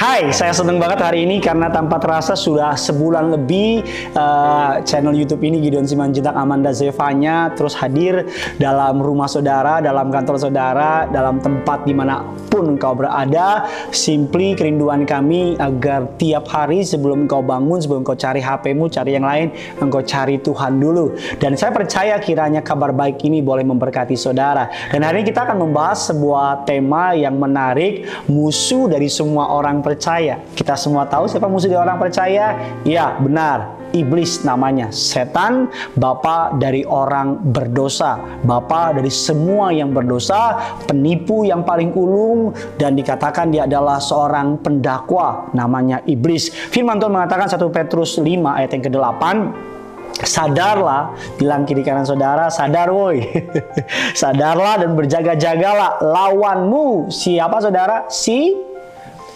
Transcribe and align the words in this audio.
Hai, 0.00 0.32
saya 0.32 0.56
senang 0.56 0.80
banget 0.80 0.96
hari 1.04 1.28
ini 1.28 1.44
karena 1.44 1.68
tanpa 1.68 2.00
terasa 2.00 2.32
sudah 2.32 2.72
sebulan 2.72 3.36
lebih 3.36 3.84
uh, 4.16 4.80
channel 4.80 5.12
YouTube 5.12 5.44
ini 5.44 5.60
Gideon 5.60 5.84
Simanjuntak 5.84 6.32
Amanda 6.32 6.72
Zevanya 6.72 7.52
terus 7.52 7.76
hadir 7.76 8.24
dalam 8.56 8.96
rumah 8.96 9.28
saudara, 9.28 9.84
dalam 9.84 10.08
kantor 10.08 10.40
saudara, 10.40 11.04
dalam 11.04 11.44
tempat 11.44 11.84
di 11.84 11.92
mana 11.92 12.24
pun 12.48 12.80
engkau 12.80 12.96
berada. 12.96 13.68
Simply 13.92 14.56
kerinduan 14.56 15.04
kami 15.04 15.60
agar 15.60 16.16
tiap 16.16 16.48
hari 16.48 16.80
sebelum 16.80 17.28
engkau 17.28 17.44
bangun, 17.44 17.84
sebelum 17.84 18.00
engkau 18.00 18.16
cari 18.16 18.40
HPmu, 18.40 18.88
cari 18.88 19.20
yang 19.20 19.28
lain, 19.28 19.52
engkau 19.84 20.00
cari 20.00 20.40
Tuhan 20.40 20.80
dulu. 20.80 21.12
Dan 21.36 21.60
saya 21.60 21.76
percaya 21.76 22.16
kiranya 22.16 22.64
kabar 22.64 22.96
baik 22.96 23.20
ini 23.28 23.44
boleh 23.44 23.68
memberkati 23.68 24.16
saudara. 24.16 24.72
Dan 24.88 25.04
hari 25.04 25.20
ini 25.20 25.28
kita 25.28 25.44
akan 25.44 25.60
membahas 25.60 26.08
sebuah 26.08 26.64
tema 26.64 27.12
yang 27.12 27.36
menarik, 27.36 28.08
musuh 28.24 28.88
dari 28.88 29.12
semua 29.12 29.52
orang 29.52 29.89
percaya. 29.90 30.38
Kita 30.54 30.78
semua 30.78 31.02
tahu 31.10 31.26
siapa 31.26 31.50
musuh 31.50 31.66
dari 31.66 31.82
orang 31.82 31.98
percaya? 31.98 32.54
Ya, 32.86 33.18
benar. 33.18 33.82
Iblis 33.90 34.46
namanya, 34.46 34.94
setan, 34.94 35.66
bapak 35.98 36.62
dari 36.62 36.86
orang 36.86 37.42
berdosa, 37.50 38.22
bapak 38.46 39.02
dari 39.02 39.10
semua 39.10 39.74
yang 39.74 39.90
berdosa, 39.90 40.54
penipu 40.86 41.42
yang 41.42 41.66
paling 41.66 41.90
ulung 41.98 42.54
dan 42.78 42.94
dikatakan 42.94 43.50
dia 43.50 43.66
adalah 43.66 43.98
seorang 43.98 44.62
pendakwa 44.62 45.50
namanya 45.58 46.06
iblis. 46.06 46.54
Firman 46.70 47.02
Tuhan 47.02 47.10
mengatakan 47.10 47.50
1 47.50 47.58
Petrus 47.74 48.22
5 48.22 48.30
ayat 48.30 48.70
yang 48.78 48.84
ke-8 48.86 49.22
sadarlah 50.22 51.16
bilang 51.40 51.64
kiri 51.64 51.80
kanan 51.80 52.04
saudara 52.04 52.52
sadar 52.52 52.92
woi 52.92 53.24
sadarlah 54.20 54.84
dan 54.84 54.92
berjaga-jagalah 54.92 56.02
lawanmu 56.04 57.08
siapa 57.08 57.56
saudara 57.62 58.04
si 58.12 58.52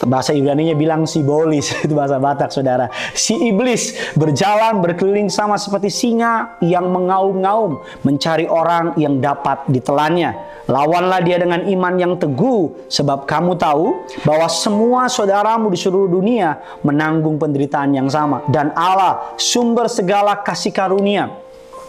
bahasa 0.06 0.32
Ibrani-nya 0.32 0.76
bilang 0.76 1.04
si 1.08 1.24
bolis 1.24 1.72
itu 1.84 1.92
bahasa 1.92 2.16
Batak 2.20 2.52
saudara. 2.52 2.88
Si 3.12 3.36
iblis 3.48 3.96
berjalan 4.14 4.80
berkeliling 4.80 5.28
sama 5.28 5.58
seperti 5.60 5.90
singa 5.90 6.56
yang 6.64 6.88
mengaum-ngaum 6.88 7.80
mencari 8.06 8.48
orang 8.48 8.96
yang 9.00 9.18
dapat 9.18 9.64
ditelannya. 9.68 10.54
Lawanlah 10.64 11.20
dia 11.20 11.36
dengan 11.36 11.60
iman 11.68 11.94
yang 12.00 12.12
teguh 12.16 12.88
sebab 12.88 13.28
kamu 13.28 13.60
tahu 13.60 14.08
bahwa 14.24 14.48
semua 14.48 15.12
saudaramu 15.12 15.68
di 15.68 15.76
seluruh 15.76 16.08
dunia 16.08 16.56
menanggung 16.80 17.36
penderitaan 17.36 17.92
yang 17.92 18.08
sama. 18.08 18.40
Dan 18.48 18.72
Allah 18.72 19.36
sumber 19.36 19.92
segala 19.92 20.40
kasih 20.40 20.72
karunia 20.72 21.44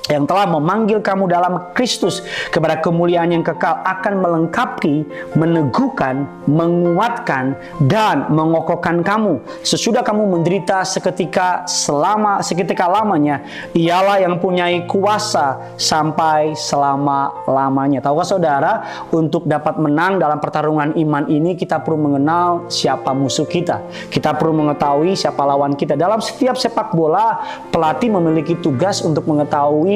yang 0.10 0.30
telah 0.30 0.46
memanggil 0.46 1.02
kamu 1.02 1.26
dalam 1.26 1.74
Kristus 1.74 2.22
kepada 2.54 2.78
kemuliaan 2.78 3.34
yang 3.34 3.42
kekal 3.42 3.82
akan 3.82 4.22
melengkapi, 4.22 5.02
meneguhkan, 5.34 6.30
menguatkan 6.46 7.58
dan 7.90 8.30
mengokohkan 8.30 9.02
kamu 9.02 9.42
sesudah 9.66 10.06
kamu 10.06 10.30
menderita 10.30 10.86
seketika 10.86 11.66
selama 11.66 12.46
seketika 12.46 12.86
lamanya 12.86 13.42
ialah 13.74 14.22
yang 14.22 14.38
mempunyai 14.38 14.86
kuasa 14.86 15.74
sampai 15.80 16.54
selama-lamanya. 16.54 18.04
Tahukah 18.04 18.28
saudara, 18.28 18.74
untuk 19.10 19.50
dapat 19.50 19.82
menang 19.82 20.22
dalam 20.22 20.38
pertarungan 20.38 20.94
iman 20.94 21.24
ini 21.32 21.58
kita 21.58 21.82
perlu 21.82 22.12
mengenal 22.12 22.70
siapa 22.70 23.10
musuh 23.16 23.48
kita. 23.48 23.82
Kita 24.14 24.38
perlu 24.38 24.54
mengetahui 24.66 25.18
siapa 25.18 25.42
lawan 25.42 25.74
kita. 25.74 25.98
Dalam 25.98 26.22
setiap 26.22 26.60
sepak 26.60 26.94
bola, 26.94 27.42
pelatih 27.74 28.14
memiliki 28.14 28.54
tugas 28.60 29.02
untuk 29.02 29.26
mengetahui 29.26 29.95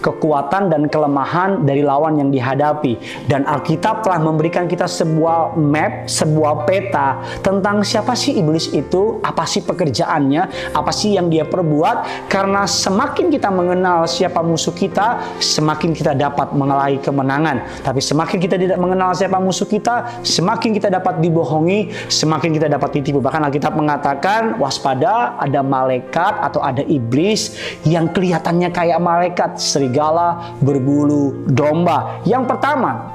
kekuatan 0.00 0.72
dan 0.72 0.86
kelemahan 0.90 1.62
dari 1.62 1.82
lawan 1.84 2.18
yang 2.18 2.30
dihadapi. 2.32 2.98
Dan 3.26 3.44
Alkitab 3.46 4.02
telah 4.02 4.20
memberikan 4.20 4.66
kita 4.66 4.86
sebuah 4.88 5.54
map, 5.56 6.10
sebuah 6.10 6.66
peta 6.66 7.22
tentang 7.40 7.82
siapa 7.86 8.12
sih 8.18 8.36
iblis 8.38 8.70
itu, 8.74 9.22
apa 9.22 9.44
sih 9.46 9.62
pekerjaannya, 9.62 10.74
apa 10.74 10.90
sih 10.90 11.14
yang 11.14 11.30
dia 11.30 11.46
perbuat. 11.46 12.28
Karena 12.28 12.66
semakin 12.66 13.30
kita 13.30 13.48
mengenal 13.48 14.04
siapa 14.10 14.42
musuh 14.42 14.74
kita, 14.74 15.38
semakin 15.38 15.94
kita 15.94 16.12
dapat 16.12 16.52
mengelahi 16.52 16.98
kemenangan. 16.98 17.84
Tapi 17.86 18.00
semakin 18.02 18.38
kita 18.42 18.56
tidak 18.58 18.78
mengenal 18.82 19.14
siapa 19.14 19.38
musuh 19.38 19.68
kita, 19.68 20.24
semakin 20.26 20.74
kita 20.74 20.90
dapat 20.90 21.22
dibohongi, 21.22 21.92
semakin 22.10 22.50
kita 22.56 22.66
dapat 22.66 22.98
ditipu. 22.98 23.22
Bahkan 23.22 23.46
Alkitab 23.46 23.78
mengatakan 23.78 24.58
waspada 24.58 25.38
ada 25.38 25.62
malaikat 25.62 26.34
atau 26.42 26.60
ada 26.64 26.82
iblis 26.82 27.54
yang 27.86 28.10
kelihatannya 28.10 28.68
kayak 28.74 28.98
malaikat 28.98 29.37
malaikat 29.38 29.62
serigala 29.62 30.58
berbulu 30.58 31.46
domba. 31.54 32.18
Yang 32.26 32.50
pertama, 32.50 33.14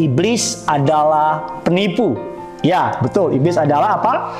iblis 0.00 0.64
adalah 0.64 1.60
penipu. 1.60 2.16
Ya, 2.64 2.96
betul. 3.04 3.36
Iblis 3.36 3.60
adalah 3.60 4.00
apa? 4.00 4.32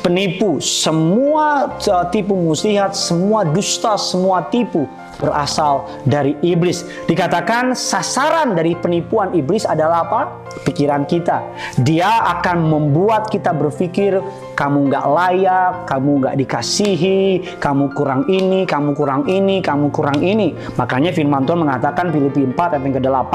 Penipu. 0.00 0.62
Semua 0.62 1.68
uh, 1.68 2.04
tipu 2.08 2.38
muslihat, 2.38 2.94
semua 2.94 3.44
dusta, 3.44 3.98
semua 3.98 4.46
tipu 4.48 4.88
berasal 5.18 5.84
dari 6.06 6.38
iblis. 6.40 6.86
Dikatakan 7.10 7.74
sasaran 7.74 8.54
dari 8.54 8.78
penipuan 8.78 9.34
iblis 9.34 9.66
adalah 9.66 10.06
apa? 10.06 10.20
Pikiran 10.62 11.04
kita. 11.04 11.42
Dia 11.82 12.24
akan 12.38 12.70
membuat 12.70 13.28
kita 13.28 13.50
berpikir 13.52 14.22
kamu 14.54 14.90
nggak 14.90 15.06
layak, 15.06 15.72
kamu 15.90 16.10
nggak 16.24 16.36
dikasihi, 16.38 17.58
kamu 17.58 17.90
kurang 17.92 18.26
ini, 18.30 18.64
kamu 18.64 18.94
kurang 18.94 19.26
ini, 19.26 19.58
kamu 19.60 19.90
kurang 19.90 20.22
ini. 20.22 20.54
Makanya 20.78 21.10
firman 21.10 21.44
Tuhan 21.44 21.66
mengatakan 21.66 22.14
Filipi 22.14 22.46
4 22.46 22.78
ayat 22.78 22.82
yang 22.82 22.94
ke-8 23.02 23.34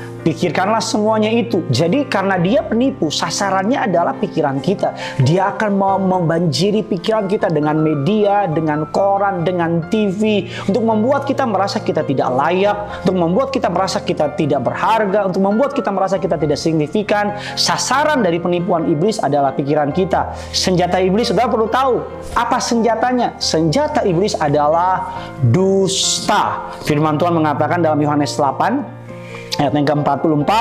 Pikirkanlah 0.21 0.85
semuanya 0.85 1.33
itu. 1.33 1.65
Jadi 1.73 2.05
karena 2.05 2.37
dia 2.37 2.61
penipu, 2.61 3.09
sasarannya 3.09 3.89
adalah 3.89 4.13
pikiran 4.21 4.61
kita. 4.61 4.93
Dia 5.25 5.57
akan 5.57 5.73
membanjiri 6.05 6.85
pikiran 6.85 7.25
kita 7.25 7.49
dengan 7.49 7.81
media, 7.81 8.45
dengan 8.45 8.85
koran, 8.93 9.41
dengan 9.41 9.89
TV 9.89 10.45
untuk 10.69 10.85
membuat 10.85 11.25
kita 11.25 11.49
merasa 11.49 11.81
kita 11.81 12.05
tidak 12.05 12.29
layak, 12.37 13.01
untuk 13.01 13.17
membuat 13.17 13.49
kita 13.49 13.73
merasa 13.73 13.97
kita 14.05 14.37
tidak 14.37 14.61
berharga, 14.61 15.25
untuk 15.25 15.41
membuat 15.41 15.73
kita 15.73 15.89
merasa 15.89 16.21
kita 16.21 16.37
tidak 16.37 16.61
signifikan. 16.61 17.33
Sasaran 17.57 18.21
dari 18.21 18.37
penipuan 18.37 18.85
iblis 18.85 19.17
adalah 19.17 19.57
pikiran 19.57 19.89
kita. 19.89 20.37
Senjata 20.53 21.01
iblis 21.01 21.33
sudah 21.33 21.49
perlu 21.49 21.65
tahu 21.65 21.97
apa 22.37 22.61
senjatanya. 22.61 23.41
Senjata 23.41 24.05
iblis 24.05 24.37
adalah 24.37 25.17
dusta. 25.49 26.69
Firman 26.85 27.17
Tuhan 27.17 27.33
mengatakan 27.33 27.81
dalam 27.81 27.97
Yohanes 27.97 28.37
8 28.37 29.00
Ayat 29.61 29.77
yang 29.77 29.85
ke-44, 29.85 30.51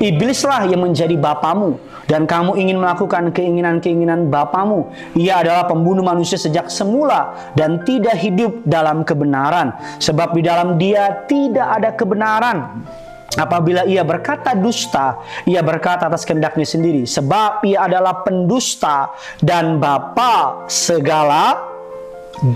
iblislah 0.00 0.64
yang 0.72 0.80
menjadi 0.80 1.20
bapamu 1.20 1.76
dan 2.08 2.24
kamu 2.24 2.56
ingin 2.56 2.80
melakukan 2.80 3.28
keinginan-keinginan 3.28 4.32
bapamu. 4.32 4.88
Ia 5.12 5.44
adalah 5.44 5.68
pembunuh 5.68 6.00
manusia 6.00 6.40
sejak 6.40 6.72
semula 6.72 7.52
dan 7.52 7.84
tidak 7.84 8.16
hidup 8.16 8.64
dalam 8.64 9.04
kebenaran 9.04 9.76
sebab 10.00 10.32
di 10.32 10.40
dalam 10.40 10.80
dia 10.80 11.28
tidak 11.28 11.68
ada 11.76 11.92
kebenaran. 11.92 12.88
Apabila 13.36 13.84
ia 13.84 14.00
berkata 14.00 14.56
dusta, 14.56 15.20
ia 15.44 15.60
berkata 15.60 16.08
atas 16.08 16.24
kehendaknya 16.24 16.64
sendiri 16.64 17.04
sebab 17.04 17.60
ia 17.68 17.84
adalah 17.84 18.24
pendusta 18.24 19.12
dan 19.44 19.76
bapa 19.76 20.64
segala 20.72 21.60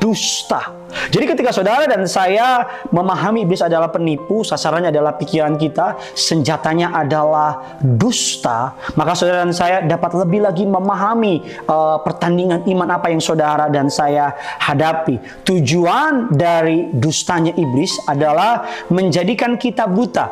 dusta. 0.00 0.81
Jadi 1.08 1.24
ketika 1.24 1.50
saudara 1.50 1.88
dan 1.88 2.04
saya 2.04 2.64
memahami 2.92 3.48
iblis 3.48 3.64
adalah 3.64 3.88
penipu, 3.88 4.44
sasarannya 4.44 4.92
adalah 4.92 5.16
pikiran 5.16 5.56
kita, 5.56 5.96
senjatanya 6.12 6.92
adalah 6.92 7.80
dusta, 7.80 8.76
maka 8.94 9.16
saudara 9.16 9.44
dan 9.48 9.56
saya 9.56 9.80
dapat 9.84 10.12
lebih 10.20 10.44
lagi 10.44 10.68
memahami 10.68 11.40
uh, 11.66 12.00
pertandingan 12.04 12.64
iman 12.68 12.88
apa 13.00 13.08
yang 13.08 13.24
saudara 13.24 13.72
dan 13.72 13.88
saya 13.88 14.36
hadapi. 14.60 15.16
Tujuan 15.48 16.32
dari 16.32 16.92
dustanya 16.92 17.56
iblis 17.56 17.96
adalah 18.04 18.64
menjadikan 18.92 19.56
kita 19.56 19.88
buta 19.88 20.28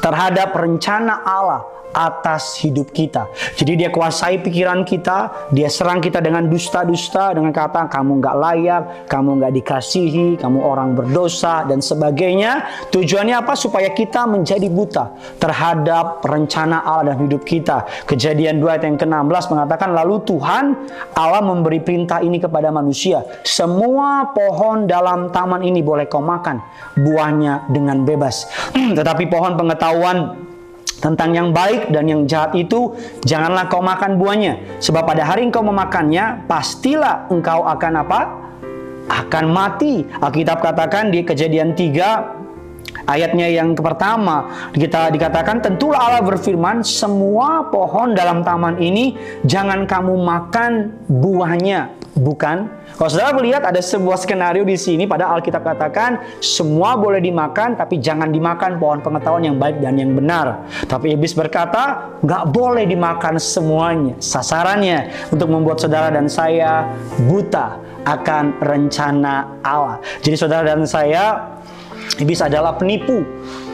terhadap 0.00 0.52
rencana 0.56 1.24
Allah 1.24 1.75
atas 1.96 2.60
hidup 2.60 2.92
kita. 2.92 3.32
Jadi 3.56 3.80
dia 3.80 3.88
kuasai 3.88 4.44
pikiran 4.44 4.84
kita, 4.84 5.48
dia 5.56 5.72
serang 5.72 6.04
kita 6.04 6.20
dengan 6.20 6.44
dusta-dusta, 6.44 7.32
dengan 7.32 7.56
kata 7.56 7.88
kamu 7.88 8.20
nggak 8.20 8.36
layak, 8.36 8.82
kamu 9.08 9.40
nggak 9.40 9.52
dikasihi, 9.56 10.36
kamu 10.36 10.60
orang 10.60 10.92
berdosa 10.92 11.64
dan 11.64 11.80
sebagainya. 11.80 12.68
Tujuannya 12.92 13.40
apa? 13.40 13.56
Supaya 13.56 13.88
kita 13.96 14.28
menjadi 14.28 14.68
buta 14.68 15.16
terhadap 15.40 16.20
rencana 16.28 16.84
Allah 16.84 17.16
dan 17.16 17.24
hidup 17.24 17.48
kita. 17.48 17.88
Kejadian 18.04 18.60
2 18.60 18.76
ayat 18.76 18.84
yang 18.84 19.00
ke-16 19.00 19.44
mengatakan 19.56 19.96
lalu 19.96 20.20
Tuhan 20.28 20.64
Allah 21.16 21.40
memberi 21.40 21.80
perintah 21.80 22.20
ini 22.20 22.36
kepada 22.36 22.68
manusia. 22.68 23.24
Semua 23.40 24.36
pohon 24.36 24.84
dalam 24.84 25.32
taman 25.32 25.64
ini 25.64 25.80
boleh 25.80 26.04
kau 26.04 26.20
makan 26.20 26.60
buahnya 27.00 27.72
dengan 27.72 28.04
bebas. 28.04 28.44
Tetapi 28.98 29.32
pohon 29.32 29.56
pengetahuan 29.56 30.45
tentang 31.00 31.36
yang 31.36 31.48
baik 31.52 31.92
dan 31.92 32.08
yang 32.08 32.24
jahat 32.24 32.56
itu 32.56 32.96
janganlah 33.24 33.68
kau 33.68 33.84
makan 33.84 34.16
buahnya. 34.16 34.80
Sebab 34.80 35.04
pada 35.04 35.22
hari 35.24 35.48
engkau 35.48 35.64
memakannya 35.64 36.48
pastilah 36.48 37.28
engkau 37.28 37.64
akan 37.64 37.92
apa? 38.00 38.20
Akan 39.06 39.52
mati. 39.52 40.02
Alkitab 40.18 40.64
katakan 40.64 41.14
di 41.14 41.22
kejadian 41.22 41.76
3 41.76 42.36
Ayatnya 43.06 43.46
yang 43.46 43.76
pertama 43.78 44.50
kita 44.74 45.14
dikatakan 45.14 45.62
tentulah 45.62 46.10
Allah 46.10 46.24
berfirman 46.26 46.82
semua 46.82 47.68
pohon 47.70 48.16
dalam 48.18 48.42
taman 48.42 48.82
ini 48.82 49.14
jangan 49.46 49.86
kamu 49.86 50.16
makan 50.26 50.96
buahnya 51.06 51.92
bukan 52.16 52.66
kalau 52.96 53.12
saudara 53.12 53.36
melihat 53.36 53.60
ada 53.60 53.76
sebuah 53.76 54.16
skenario 54.16 54.64
di 54.64 54.72
sini 54.80 55.04
pada 55.04 55.28
Alkitab 55.28 55.60
katakan 55.60 56.40
semua 56.40 56.96
boleh 56.96 57.20
dimakan 57.20 57.76
tapi 57.76 58.00
jangan 58.00 58.32
dimakan 58.32 58.80
pohon 58.80 59.04
pengetahuan 59.04 59.44
yang 59.44 59.60
baik 59.60 59.84
dan 59.84 60.00
yang 60.00 60.16
benar. 60.16 60.64
Tapi 60.88 61.12
iblis 61.12 61.36
berkata 61.36 62.16
nggak 62.24 62.56
boleh 62.56 62.88
dimakan 62.88 63.36
semuanya. 63.36 64.16
Sasarannya 64.16 65.28
untuk 65.28 65.52
membuat 65.52 65.76
saudara 65.76 66.08
dan 66.08 66.24
saya 66.32 66.88
buta 67.28 67.76
akan 68.08 68.64
rencana 68.64 69.60
Allah. 69.60 70.00
Jadi 70.24 70.36
saudara 70.40 70.64
dan 70.72 70.88
saya 70.88 71.52
Iblis 72.16 72.40
adalah 72.40 72.78
penipu. 72.78 73.26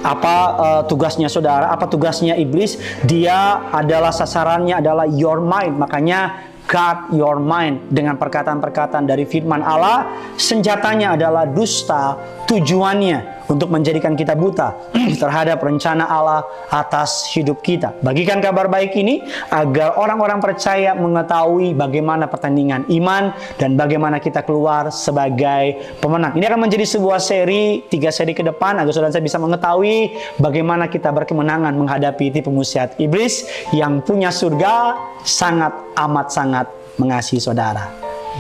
Apa 0.03 0.37
uh, 0.59 0.83
tugasnya 0.91 1.31
saudara? 1.31 1.71
Apa 1.71 1.87
tugasnya 1.87 2.35
iblis? 2.35 2.81
Dia 3.07 3.71
adalah 3.71 4.11
sasarannya 4.11 4.83
adalah 4.83 5.07
your 5.07 5.39
mind. 5.39 5.79
Makanya 5.79 6.51
guard 6.73 7.13
your 7.13 7.37
mind 7.37 7.93
dengan 7.93 8.17
perkataan-perkataan 8.17 9.05
dari 9.05 9.29
firman 9.29 9.61
Allah. 9.61 10.33
Senjatanya 10.41 11.21
adalah 11.21 11.45
dusta, 11.45 12.17
tujuannya 12.49 13.42
untuk 13.49 13.73
menjadikan 13.73 14.15
kita 14.15 14.37
buta 14.37 14.93
terhadap 15.23 15.59
rencana 15.63 16.07
Allah 16.07 16.45
atas 16.69 17.31
hidup 17.33 17.63
kita. 17.63 17.97
Bagikan 18.05 18.43
kabar 18.43 18.69
baik 18.69 18.95
ini 18.99 19.25
agar 19.51 19.97
orang-orang 19.97 20.39
percaya 20.43 20.93
mengetahui 20.93 21.73
bagaimana 21.73 22.29
pertandingan 22.29 22.87
iman 22.91 23.33
dan 23.57 23.75
bagaimana 23.79 24.19
kita 24.19 24.45
keluar 24.45 24.91
sebagai 24.93 25.97
pemenang. 25.99 26.37
Ini 26.37 26.45
akan 26.51 26.69
menjadi 26.69 26.85
sebuah 26.87 27.19
seri, 27.23 27.87
tiga 27.89 28.11
seri 28.13 28.37
ke 28.37 28.45
depan 28.45 28.79
agar 28.79 28.93
saudara 28.93 29.15
saya 29.15 29.25
bisa 29.25 29.41
mengetahui 29.41 30.15
bagaimana 30.39 30.91
kita 30.91 31.09
berkemenangan 31.11 31.73
menghadapi 31.75 32.35
tipu 32.35 32.51
musyiat 32.51 32.99
iblis 32.99 33.47
yang 33.71 34.03
punya 34.03 34.35
surga 34.35 34.99
sangat 35.23 35.73
amat 35.97 36.27
sangat 36.29 36.67
mengasihi 37.01 37.41
saudara. 37.41 37.89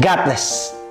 God 0.00 0.18
bless. 0.26 0.81